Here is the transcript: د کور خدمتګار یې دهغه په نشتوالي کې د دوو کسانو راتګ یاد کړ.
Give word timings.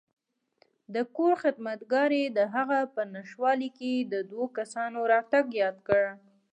د 0.93 0.95
کور 1.15 1.33
خدمتګار 1.43 2.09
یې 2.19 2.25
دهغه 2.37 2.79
په 2.95 3.01
نشتوالي 3.13 3.69
کې 3.77 3.91
د 4.11 4.13
دوو 4.29 4.45
کسانو 4.57 4.99
راتګ 5.11 5.45
یاد 5.61 5.77
کړ. 5.87 6.03